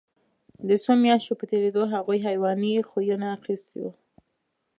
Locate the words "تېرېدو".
1.51-1.83